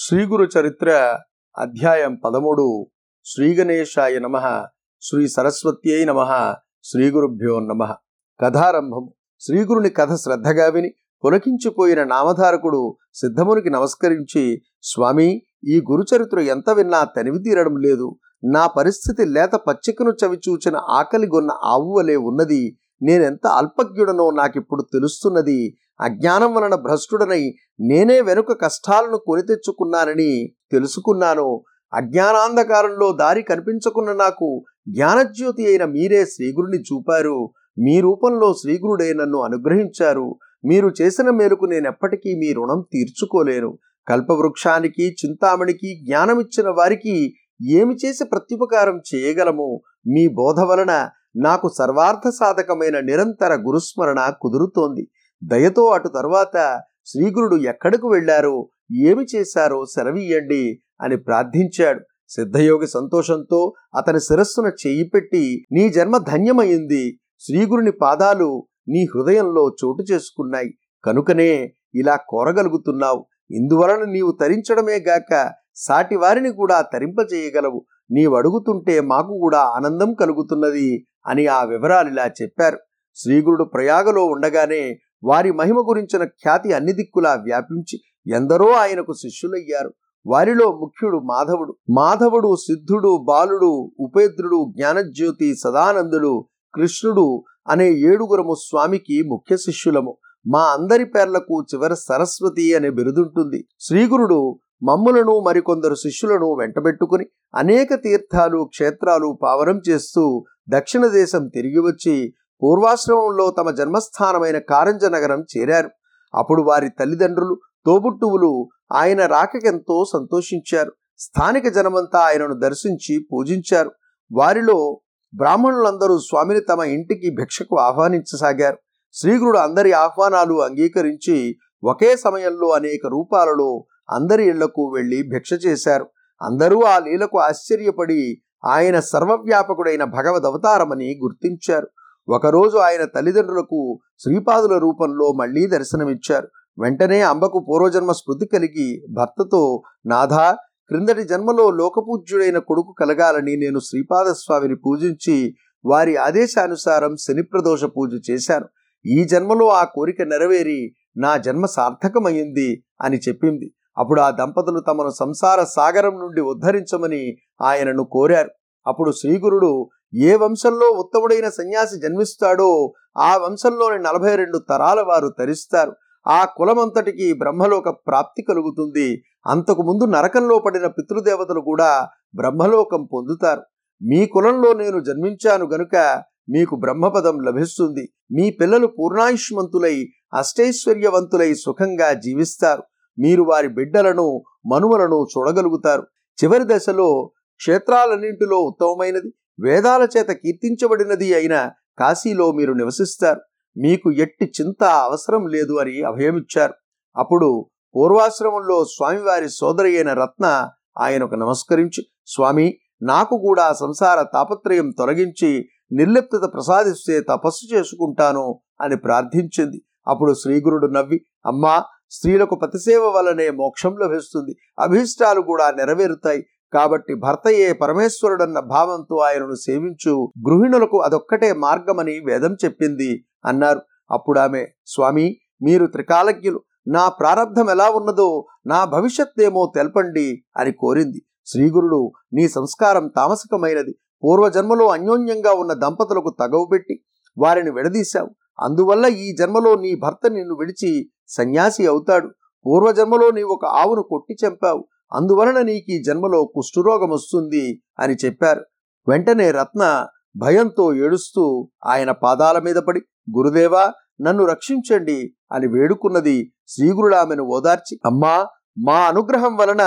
[0.00, 1.18] శ్రీగురు చరిత్ర
[1.58, 2.86] అధ్యాయం పదమూడు.
[3.24, 4.66] శ్రీగణేశాయ నమ.
[5.02, 6.54] శ్రీ సరస్వత్యై నమ.
[6.84, 7.94] శ్రీగురుభ్యో నమ.
[8.40, 9.08] కథారంభం.
[9.40, 10.90] శ్రీగురుని కథ శ్రద్ధగా విని
[11.24, 18.16] పులకించిపోయిన నామధారకుడు సిద్ధమునికి నమస్కరించి స్వామి ఈ గురుచరిత్ర ఎంత విన్నా తనివి తీరడం లేదు.
[18.44, 22.78] నా పరిస్థితి లేత పచ్చికను చవిచూచిన ఆకలిగొన్న ఆవు వలె ఉన్నది.
[23.02, 25.76] నేనెంత అల్పజ్ఞుడనో నాకిప్పుడు తెలుస్తున్నది.
[26.00, 31.62] అజ్ఞానం వలన భ్రష్టుడనై నేనే వెనుక కష్టాలను కొని తెచ్చుకున్నానని తెలుసుకున్నాను
[31.94, 37.50] అజ్ఞానాంధకారంలో దారి కనిపించకున్న నాకు జ్ఞానజ్యోతి అయిన మీరే శ్రీగురుని చూపారు.
[37.78, 40.38] మీ రూపంలో శ్రీగురుడే నన్ను అనుగ్రహించారు.
[40.64, 43.78] మీరు చేసిన మేలుకు నేనెప్పటికీ మీ రుణం తీర్చుకోలేను.
[44.08, 47.34] కల్పవృక్షానికి చింతామణికి జ్ఞానమిచ్చిన వారికి
[47.70, 49.80] ఏమి చేసి ప్రత్యుపకారం చేయగలము?
[50.06, 55.08] మీ బోధ వలన నాకు సర్వార్థ సాధకమైన నిరంతర గురుస్మరణ కుదురుతోంది.
[55.44, 58.68] దయతో అటు తరువాత శ్రీగురుడు ఎక్కడకు వెళ్ళారో?
[58.96, 62.00] ఏమి చేశారో సెలవీయండి అని ప్రార్థించాడు.
[62.28, 67.20] సిద్ధయోగి సంతోషంతో అతని శిరస్సున చేయి పెట్టి నీ జన్మ ధన్యమైంది.
[67.40, 70.74] శ్రీగురుని పాదాలు నీ హృదయంలో చోటు చేసుకున్నాయి.
[71.04, 73.26] కనుకనే ఇలా కోరగలుగుతున్నావు.
[73.50, 77.84] ఇందువలన నీవు తరించడమే గాక సాటివారిని కూడా తరింపజేయగలవు.
[78.10, 82.78] నీవు అడుగుతుంటే మాకు కూడా ఆనందం కలుగుతున్నది అని ఆ వివరాలు ఇలా చెప్పారు.
[83.16, 87.96] శ్రీగురుడు ప్రయాగలో ఉండగానే వారి మహిమ గురించిన ఖ్యాతి అన్ని దిక్కులా వ్యాపించి
[88.34, 89.94] ఎందరో ఆయనకు శిష్యులయ్యారు.
[90.26, 91.76] వారిలో ముఖ్యుడు మాధవుడు.
[91.90, 96.44] మాధవుడు సిద్ధుడు బాలుడు ఉపేంద్రుడు జ్ఞానజ్యోతి సదానందుడు
[96.74, 100.16] కృష్ణుడు అనే ఏడుగురము స్వామికి ముఖ్య శిష్యులము.
[100.46, 103.64] మా అందరి పేర్లకు చివర సరస్వతి అనే బిరుదుంటుంది.
[103.80, 113.50] శ్రీగురుడు మమ్ములను మరికొందరు శిష్యులను వెంటబెట్టుకుని అనేక తీర్థాలు క్షేత్రాలు పావనం చేస్తూ దక్షిణ దేశం తిరిగి వచ్చి పూర్వాశ్రమంలో
[113.50, 115.90] తమ జన్మస్థానమైన కారంజ నగరం చేరారు.
[116.34, 120.92] అప్పుడు వారి తల్లిదండ్రులు తోబుట్టువులు ఆయన రాకకెంతో సంతోషించారు.
[121.18, 123.90] స్థానిక జనమంతా ఆయనను దర్శించి పూజించారు.
[124.32, 125.00] వారిలో
[125.34, 128.78] బ్రాహ్మణులందరూ స్వామిని తమ ఇంటికి భిక్షకు ఆహ్వానించసాగారు.
[129.12, 136.06] శ్రీగురుడు అందరి ఆహ్వానాలు అంగీకరించి ఒకే సమయంలో అనేక రూపాలలో అందరి ఇళ్ళకు వెళ్ళి భిక్ష చేశారు.
[136.42, 141.88] అందరూ ఆ లీలకు ఆశ్చర్యపడి ఆయన సర్వవ్యాపకుడైన భగవద్ అవతారమని గుర్తించారు.
[142.28, 146.48] ఒకరోజు ఆయన తల్లిదండ్రులకు శ్రీపాదుల రూపంలో మళ్ళీ దర్శనమిచ్చారు.
[146.78, 150.56] వెంటనే అంబకు పూర్వజన్మ స్మృతి కలిగి భర్తతో నాథా
[150.88, 158.66] క్రిందటి జన్మలో లోకపూజ్యుడైన కొడుకు కలగాలని నేను శ్రీపాదస్వామిని పూజించి వారి ఆదేశానుసారం శనిప్రదోష పూజ చేశాను.
[159.06, 163.74] ఈ జన్మలో ఆ కోరిక నెరవేరి నా జన్మ సార్థకమైంది అని చెప్పింది.
[163.98, 168.50] అప్పుడు ఆ దంపతులు తమను సంసార సాగరం నుండి ఉద్ధరించమని ఆయనను కోరారు.
[168.86, 175.92] అప్పుడు శ్రీగురుడు ఏ వంశంలో ఉత్తముడైన సన్యాసి జన్మిస్తాడో ఆ వంశంలోని నలభై రెండు తరాల వారు తరిస్తారు
[176.26, 179.22] ఆ కులమంతటికి బ్రహ్మలోక ప్రాప్తి కలుగుతుంది.
[179.46, 183.62] అంతకు ముందు నరకంలో పడిన పితృదేవతలు కూడా బ్రహ్మలోకం పొందుతారు.
[184.02, 188.08] మీ కులంలో నేను జన్మించాను గనుక మీకు బ్రహ్మపదం లభిస్తుంది.
[188.32, 192.82] మీ పిల్లలు పూర్ణాయుష్మంతులై అష్టైశ్వర్యవంతులై సుఖంగా జీవిస్తారు.
[193.18, 194.42] మీరు వారి బిడ్డలను
[194.72, 196.02] మనుమలను చూడగలుగుతారు.
[196.44, 199.32] చివరి దశలో క్షేత్రాలన్నింటిలో ఉత్తమమైనది.
[199.60, 203.40] వేదాల చేత కీర్తించబడినది అయిన కాశీలో మీరు నివసిస్తారు.
[203.76, 206.74] మీకు ఎట్టి చింత అవసరం లేదు అని అభయమిచ్చారు.
[207.16, 216.50] అప్పుడు పూర్వాశ్రమంలో స్వామివారి సోదరి అయిన రత్న ఆయనకు నమస్కరించి స్వామి నాకు కూడా సంసార తాపత్రయం తొలగించి నిర్లిప్తత
[216.54, 219.82] ప్రసాదిస్తే తపస్సు చేసుకుంటాను అని ప్రార్థించింది.
[220.08, 224.56] అప్పుడు శ్రీగురుడు నవ్వి అమ్మా స్త్రీలకు పతిసేవ వలనే మోక్షం లభిస్తుంది.
[224.78, 226.44] అభీష్టాలు కూడా నెరవేరుతాయి.
[226.74, 230.32] కాబట్టి భర్తయే పరమేశ్వరుడన్న భావంతో ఆయనను సేవించు.
[230.48, 233.80] గృహిణులకు అదొక్కటే మార్గమని వేదం చెప్పింది అన్నారు.
[234.10, 236.60] అప్పుడు ఆమె స్వామి మీరు త్రికాలజ్ఞులు.
[236.88, 241.22] నా ప్రారంధం ఎలా ఉన్నదో నా భవిష్యత్తేమో తెలపండి అని కోరింది.
[241.46, 243.94] శ్రీగురుడు నీ సంస్కారం తామసికమైనది.
[244.24, 247.04] పూర్వజన్మలో అన్యోన్యంగా ఉన్న దంపతులకు తగవు పెట్టి
[247.38, 248.30] వారిని విడదీశావు.
[248.64, 252.28] అందువల్ల ఈ జన్మలో నీ భర్త నిన్ను విడిచి సన్యాసి అవుతాడు.
[252.66, 254.84] పూర్వజన్మలో నీవు ఒక ఆవును కొట్టి చంపావు.
[255.12, 258.62] అందువలన నీకు ఈ జన్మలో కుష్ఠరోగం వస్తుంది అని చెప్పారు.
[259.06, 260.06] వెంటనే రత్న
[260.40, 261.44] భయంతో ఏడుస్తూ
[261.86, 263.00] ఆయన పాదాల మీద పడి
[263.36, 265.18] గురుదేవా నన్ను రక్షించండి
[265.52, 268.34] అని వేడుకున్నది శ్రీగురుడు ఆమెను ఓదార్చి అమ్మా
[268.78, 269.84] మా అనుగ్రహం వలన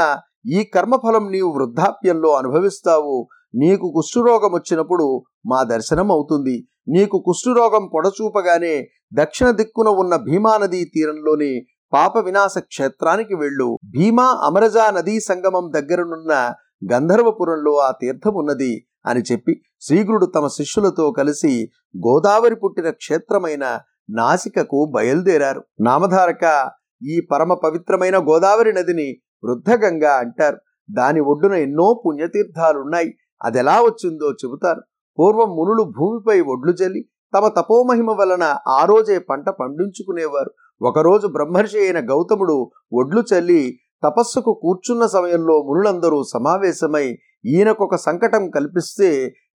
[0.52, 3.28] ఈ కర్మఫలం నీవు వృద్ధాప్యంలో అనుభవిస్తావు.
[3.56, 5.06] నీకు కుష్ఠరోగం వచ్చినప్పుడు
[5.46, 6.56] మా దర్శనం అవుతుంది
[6.88, 11.52] నీకు కుష్ఠరోగం పొడచూపగానే దక్షిణ దిక్కున ఉన్న భీమానదీ తీరంలోని
[11.94, 13.78] పాప వినాశ క్షేత్రానికి వెళ్ళు.
[13.90, 16.54] భీమా అమరజా నదీ సంగమం దగ్గరనున్న
[16.94, 23.80] గంధర్వపురంలో ఆ తీర్థం ఉన్నది అని చెప్పి శ్రీగురుడు తమ శిష్యులతో కలిసి గోదావరి పుట్టిన క్షేత్రమైన
[24.10, 25.64] నాసికకు బయలుదేరారు.
[25.82, 26.72] నామధారక
[27.08, 29.10] ఈ పరమ పవిత్రమైన గోదావరి నదిని
[29.44, 30.58] వృద్ధగంగ అంటారు.
[30.92, 33.12] దాని ఒడ్డున ఎన్నో పుణ్యతీర్థాలున్నాయి.
[33.44, 34.82] అదెలా వచ్చిందో చెబుతారు.
[35.20, 40.52] పూర్వం మునులు భూమిపై ఒడ్లు జల్లి తమ తపోమహిమ వలన ఆ రోజే పంట పండించుకునేవారు.
[40.82, 42.56] ఒకరోజు బ్రహ్మర్షి అయిన గౌతముడు
[42.94, 43.62] ఒడ్లు చల్లి
[44.04, 47.08] తపస్సుకు కూర్చున్న సమయంలో మునులందరూ సమావేశమై
[47.46, 49.10] ఈయనకొక సంకటం కల్పిస్తే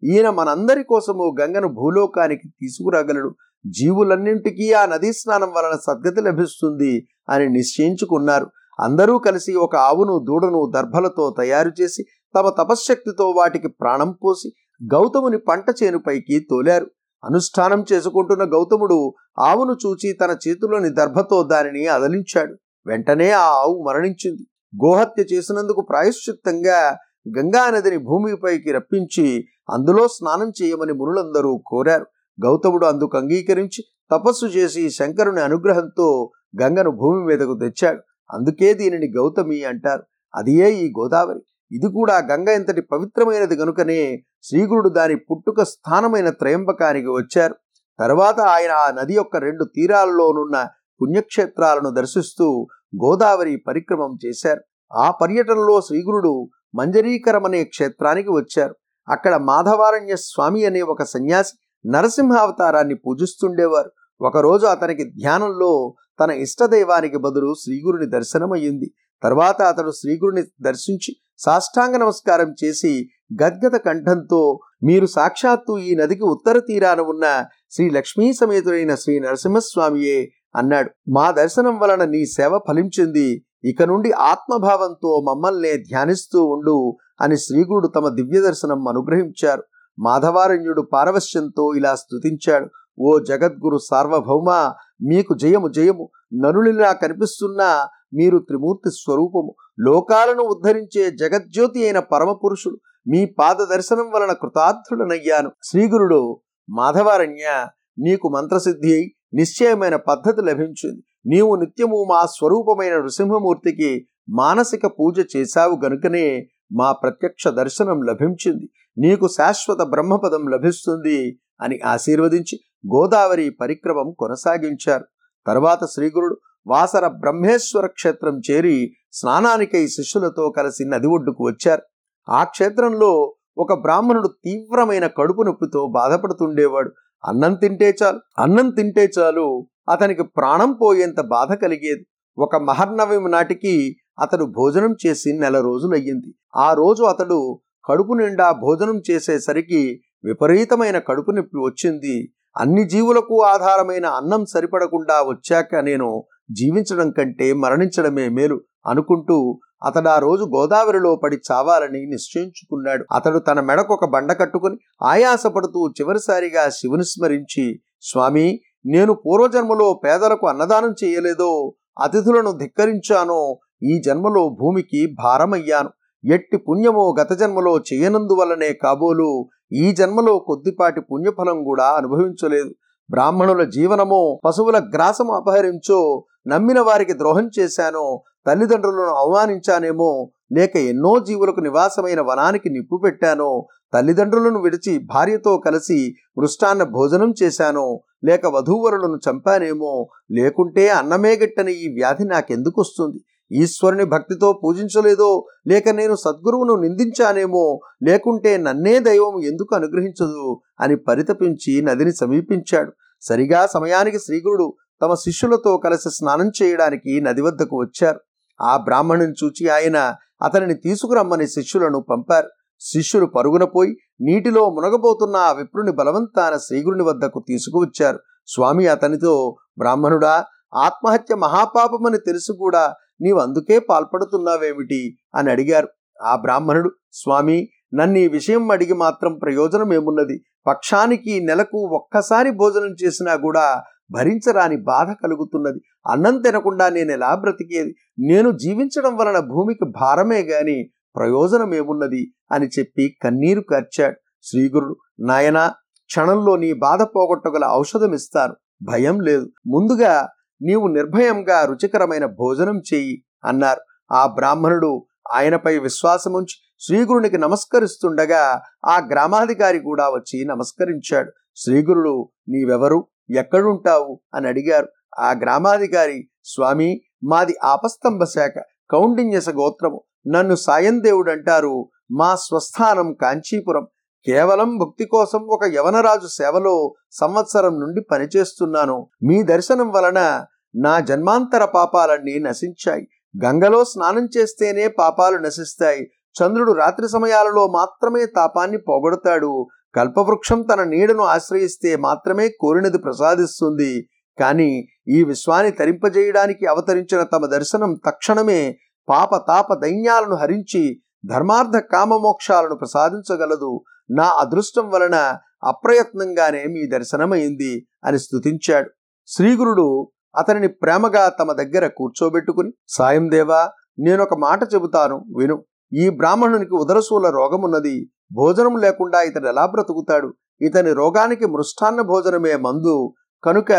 [0.05, 3.31] ఈయన మనందరి కోసము గంగను భూలోకానికి తీసుకురాగలడు.
[3.65, 6.93] జీవులన్నింటికీ ఆ నదీ స్నానం వలన సద్గతి లభిస్తుంది
[7.29, 8.47] అని నిశ్చయించుకున్నారు.
[8.81, 12.03] అందరూ కలిసి ఒక ఆవును దూడను దర్భలతో తయారు చేసి
[12.35, 14.49] తమ తపశ్శక్తితో వాటికి ప్రాణం పోసి
[14.95, 16.87] గౌతముని పంట చేనుపైకి తోలారు.
[17.25, 22.55] అనుష్ఠానం చేసుకుంటున్న గౌతముడు ఆవును చూచి తన చేతిలోని దర్భతో దానిని అదలించాడు.
[22.87, 24.47] వెంటనే ఆ ఆవు మరణించింది.
[24.85, 26.97] గోహత్య చేసినందుకు ప్రాయశ్చిత్తంగా
[27.39, 32.07] గంగానదిని భూమిపైకి రప్పించి అందులో స్నానం చేయమని మునులందరూ కోరారు.
[32.47, 36.31] గౌతముడు అందుకు అంగీకరించి తపస్సు చేసి శంకరుని అనుగ్రహంతో
[36.63, 38.03] గంగను భూమి మీదకు తెచ్చాడు.
[38.31, 40.03] అందుకే దీనిని గౌతమి అంటారు.
[40.35, 41.41] అదియే ఈ గోదావరి.
[41.73, 47.55] ఇది కూడా గంగ ఇంతటి పవిత్రమైనది గనుకనే శ్రీగురుడు దాని పుట్టుక స్థానమైన త్రయంబకానికి వచ్చారు.
[47.99, 50.69] తర్వాత ఆయన ఆ నది యొక్క రెండు తీరాలలోనున్న
[51.03, 52.67] పుణ్యక్షేత్రాలను దర్శిస్తూ
[53.05, 54.61] గోదావరి పరిక్రమం చేశారు.
[54.93, 58.75] ఆ పర్యటనలో శ్రీగురుడు మంజరీకరం అనే క్షేత్రానికి వచ్చారు.
[59.09, 61.53] అక్కడ మాధవారణ్య స్వామి అనే ఒక సన్యాసి
[61.85, 63.91] నరసింహావతారాన్ని పూజిస్తుండేవారు.
[64.21, 68.95] ఒకరోజు అతనికి ధ్యానంలో తన ఇష్టదైవానికి బదులు శ్రీగురుని దర్శనమయ్యింది.
[69.23, 73.09] తర్వాత అతడు శ్రీగురుని దర్శించి సాష్టాంగ నమస్కారం చేసి
[73.43, 80.91] గద్గద కంఠంతో మీరు సాక్షాత్తు ఈ నదికి ఉత్తర తీరాన ఉన్న శ్రీ లక్ష్మీ సమేతుడైన శ్రీ నరసింహస్వామియే అన్నాడు.
[81.11, 83.45] మా దర్శనం వలన నీ సేవ ఫలించింది.
[83.65, 89.63] ఇక నుండి ఆత్మభావంతో మమ్మల్నే ధ్యానిస్తూ ఉండు అని శ్రీగురుడు తమ దివ్య దర్శనం అనుగ్రహించారు.
[89.99, 92.67] మాధవారణ్యుడు పారవశ్యంతో ఇలా స్తుతించాడు.
[93.01, 94.73] ఓ జగద్గురు సార్వభౌమ
[95.03, 96.09] మీకు జయము జయము.
[96.35, 99.55] నరునిలా కనిపిస్తున్నా మీరు త్రిమూర్తి స్వరూపము.
[99.79, 102.79] లోకాలను ఉద్ధరించే జగజ్యోతి అయిన పరమపురుషుడు
[103.09, 105.51] మీ పాద దర్శనం వలన కృతార్థుడనయ్యాను.
[105.63, 107.67] శ్రీగురుడు మాధవారణ్య
[107.99, 111.03] నీకు మంత్రసిద్ధి అయి నిశ్చయమైన పద్ధతి లభించింది.
[111.27, 118.67] నీవు నిత్యము మా స్వరూపమైన నృసింహమూర్తికి మానసిక పూజ చేశావు గనుకనే మా ప్రత్యక్ష దర్శనం లభించింది.
[118.99, 122.57] నీకు శాశ్వత బ్రహ్మపదం లభిస్తుంది అని ఆశీర్వదించి
[122.95, 125.05] గోదావరి పరిక్రమం కొనసాగించారు.
[125.47, 131.83] తర్వాత శ్రీగురుడు వాసర బ్రహ్మేశ్వర క్షేత్రం చేరి స్నానానికై శిష్యులతో కలిసి నది ఒడ్డుకు వచ్చారు.
[132.29, 136.91] ఆ క్షేత్రంలో ఒక బ్రాహ్మణుడు తీవ్రమైన కడుపు నొప్పితో బాధపడుతుండేవాడు.
[137.25, 142.07] అన్నం తింటే చాలు అన్నం తింటే చాలు అతనికి ప్రాణం పోయేంత బాధ కలిగేది.
[142.39, 146.35] ఒక మహర్నవమి నాటికి అతడు భోజనం చేసి నెల రోజులయ్యింది.
[146.57, 152.33] ఆ రోజు అతడు కడుపు నిండా భోజనం చేసేసరికి విపరీతమైన కడుపు నొప్పి వచ్చింది.
[152.57, 160.45] అన్ని జీవులకు ఆధారమైన అన్నం సరిపడకుండా వచ్చాక నేను జీవించడం కంటే మరణించడమే మేలు అనుకుంటూ అతడు ఆ రోజు
[160.45, 163.05] గోదావరిలో పడి చావాలని నిశ్చయించుకున్నాడు.
[163.13, 170.95] అతడు తన మెడకు ఒక బండ కట్టుకుని ఆయాసపడుతూ చివరిసారిగా శివుని స్మరించి స్వామి నేను పూర్వజన్మలో పేదలకు అన్నదానం
[171.05, 175.91] చేయలేదో అతిథులను ధిక్కరించానో ఈ జన్మలో భూమికి భారమయ్యాను.
[176.33, 182.71] ఎట్టి పుణ్యమో గత జన్మలో చేయనందువల్లనే కాబోలు ఈ జన్మలో కొద్దిపాటి పుణ్యఫలం కూడా అనుభవించలేదు.
[183.11, 190.11] బ్రాహ్మణుల జీవనమో పశువుల గ్రాసము అపహరించో నమ్మిన వారికి ద్రోహం చేశానో తల్లిదండ్రులను అవమానించానేమో
[190.53, 195.99] లేక ఎన్నో జీవులకు నివాసమైన వనానికి నిప్పు పెట్టానో తల్లిదండ్రులను విడిచి భార్యతో కలిసి
[196.39, 197.87] మృష్టాన్న భోజనం చేశానో
[198.25, 199.95] లేక వధూవరులను చంపానేమో
[200.31, 203.19] లేకుంటే అన్నమే గట్టని ఈ వ్యాధి నాకెందుకు వస్తుంది
[203.51, 205.29] ఈశ్వరుని భక్తితో పూజించలేదో
[205.67, 207.65] లేక నేను సద్గురువును నిందించానేమో
[208.03, 210.47] లేకుంటే నన్నే దైవం ఎందుకు అనుగ్రహించదు
[210.81, 212.93] అని పరితపించి నదిని సమీపించాడు.
[213.23, 214.67] సరిగా సమయానికి శ్రీగురుడు
[215.03, 218.21] తమ శిష్యులతో కలిసి స్నానం చేయడానికి నది వద్దకు వచ్చారు.
[218.61, 222.49] ఆ బ్రాహ్మణుని చూచి ఆయన అతనిని తీసుకురమ్మని శిష్యులను పంపారు.
[222.81, 228.19] శిష్యులు పరుగున పోయి నీటిలో మునగబోతున్న ఆ విప్రుని బలవంతాన శ్రీగురుని వద్దకు తీసుకువచ్చారు.
[228.47, 235.19] స్వామి అతనితో బ్రాహ్మణుడా ఆత్మహత్య మహాపాపమని తెలుసు కూడా నీవు అందుకే పాల్పడుతున్నావేమిటి?
[235.35, 235.89] అని అడిగారు.
[236.23, 243.37] ఆ బ్రాహ్మణుడు స్వామి నన్ను ఈ విషయం అడిగి మాత్రం ప్రయోజనం ఏమున్నది పక్షానికి నెలకు ఒక్కసారి భోజనం చేసినా
[243.37, 245.81] కూడా భరించరాని బాధ కలుగుతున్నది.
[246.11, 247.95] అన్నం తినకుండా నేను ఎలా బ్రతికేది?
[248.19, 252.35] నేను జీవించడం వలన భూమికి భారమే గాని ప్రయోజనం ఏమున్నది?
[252.53, 254.97] అని చెప్పి కన్నీరు కార్చాడు శ్రీగురుడు.
[255.21, 255.69] నాయనా
[256.07, 259.51] క్షణంలో నీ బాధ పోగొట్టగల ఔషధం ఇస్తాను భయం లేదు.
[259.67, 260.29] ముందుగా
[260.63, 263.81] నీవు నిర్భయంగా రుచికరమైన భోజనం చెయ్యి అన్నారు.
[264.15, 271.33] ఆ బ్రాహ్మణుడు ఆయనపై విశ్వాసముంచి శ్రీగురునికి నమస్కరిస్తుండగా ఆ గ్రామాధికారి కూడా వచ్చి నమస్కరించాడు.
[271.57, 273.07] శ్రీగురుడు నీవెవరు?
[273.31, 274.21] ఎక్కడుంటావు?
[274.35, 274.89] అని అడిగారు.
[275.19, 278.53] ఆ గ్రామాధికారి స్వామి మాది ఆపస్తంభ శాఖ
[278.91, 280.03] కౌండిన్యస గోత్రము.
[280.27, 283.87] నన్ను సాయందేవుడు అంటారు మా స్వస్థానం కాంచీపురం.
[284.27, 289.09] కేవలం భక్తి కోసం ఒక యవనరాజు సేవలో సంవత్సరం నుండి పనిచేస్తున్నాను.
[289.23, 293.09] మీ దర్శనం వలన నా జన్మాంతర పాపాలన్నీ నశించాయి.
[293.45, 296.11] గంగలో స్నానం చేస్తేనే పాపాలు నశిస్తాయి.
[296.43, 299.67] చంద్రుడు రాత్రి సమయాలలో మాత్రమే తాపాన్ని పోగొడతాడు.
[299.97, 304.09] కల్పవృక్షం తన నీడను ఆశ్రయిస్తే మాత్రమే కోరినది ప్రసాదిస్తుంది.
[304.41, 304.71] కానీ
[305.09, 311.03] ఈ విశ్వాన్ని తరింపజేయడానికి అవతరించిన తమ దర్శనం తక్షణమే పాప తాప దైన్యాలను హరించి
[311.35, 313.81] ధర్మార్థ కామ మోక్షాలను ప్రసాదించగలదు.
[314.11, 315.17] నా అదృష్టం వలన
[315.65, 318.91] అప్రయత్నంగానే మీ దర్శనమైంది అని స్తుతించాడు.
[319.27, 325.65] శ్రీగురుడు అతనిని ప్రేమగా తమ దగ్గర కూర్చోబెట్టుకుని సాయం దేవా నేనొక మాట చెబుతాను విను.
[325.93, 327.97] ఈ బ్రాహ్మణునికి ఉదరసూల రోగమున్నది
[328.37, 330.29] భోజనం లేకుండా ఇతడు ఎలా బ్రతుకుతాడు?
[330.61, 332.97] ఇతని రోగానికి మృష్టాన్న భోజనమే మందు.
[333.45, 333.73] కనుక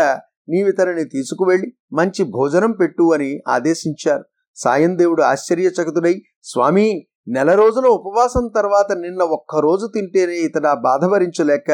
[0.48, 4.24] నీవితనిని తీసుకువెళ్ళి మంచి భోజనం పెట్టు అని ఆదేశించారు.
[4.56, 6.86] సాయం దేవుడు ఆశ్చర్యచకితుడై స్వామి
[7.28, 11.70] నెల రోజుల ఉపవాసం తర్వాత నిన్న ఒక్కరోజు తింటేనే ఇతడు ఆ బాధ భరించలేక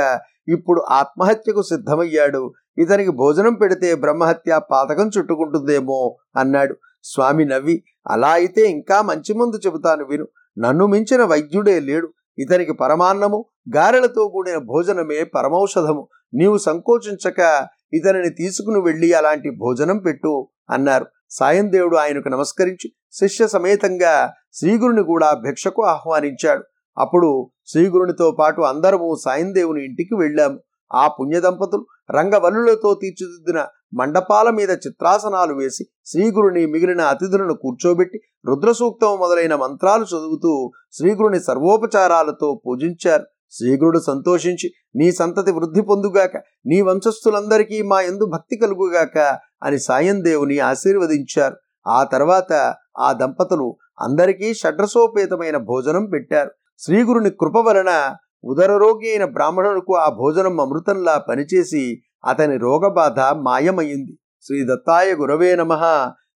[0.49, 2.43] ఇప్పుడు ఆత్మహత్యకు సిద్ధమయ్యాడు.
[2.79, 6.75] ఇతనికి భోజనం పెడితే బ్రహ్మహత్య పాతకం చుట్టుకుంటుందేమో అన్నాడు.
[7.05, 10.27] స్వామి నవ్వి అలా అయితే ఇంకా మంచి ముందు చెబుతాను విను.
[10.59, 12.09] నన్ను మించిన వైద్యుడే లేడు.
[12.39, 13.45] ఇతనికి పరమాన్నము
[13.77, 16.09] గారెలతో కూడిన భోజనమే పరమౌషధము.
[16.35, 21.07] నీవు సంకోచించక ఇతనిని తీసుకుని వెళ్ళి అలాంటి భోజనం పెట్టు అన్నారు.
[21.31, 26.65] సాయం దేవుడు ఆయనకు నమస్కరించి శిష్య సమేతంగా శ్రీగురుని కూడా భిక్షకు ఆహ్వానించాడు.
[26.99, 30.61] అప్పుడు శ్రీగురునితో పాటు అందరము సాయం దేవుని ఇంటికి వెళ్ళాము.
[30.93, 39.55] ఆ పుణ్య దంపతులు రంగవల్లులతో తీర్చిదిద్దిన మండపాల మీద చిత్రాసనాలు వేసి శ్రీగురుని మిగిలిన అతిథులను కూర్చోబెట్టి రుద్రసూక్తం మొదలైన
[39.55, 43.25] మంత్రాలు చదువుతూ శ్రీగురుని సర్వోపచారాలతో పూజించారు.
[43.53, 46.37] శ్రీగురుడు సంతోషించి నీ సంతతి వృద్ధి పొందుగాక
[46.67, 51.57] నీ వంశస్థులందరికీ మా ఎందు భక్తి కలుగుగాక అని సాయం దేవుని ఆశీర్వదించారు.
[51.89, 56.51] ఆ తర్వాత ఆ దంపతులు అందరికీ షడ్రసోపేతమైన భోజనం పెట్టారు.
[56.79, 64.19] శ్రీగురుని కృప వలన ఉదరరోగి అయిన బ్రాహ్మణులకు ఆ భోజనం అమృతంలా పనిచేసి అతని రోగబాధ మాయమయ్యింది.
[64.43, 65.75] శ్రీ దత్తాయ గురవే నమ.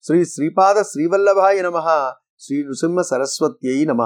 [0.02, 2.12] శ్రీ శ్రీపాద శ్రీవల్లభాయ నమ.
[2.40, 4.00] శ్రీ నృసింహ సరస్వత్యై నమ.